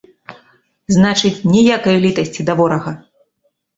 Значыць, 0.95 1.33
ніякай 1.53 1.95
літасці 2.07 2.41
да 2.49 2.53
ворага! 2.63 2.91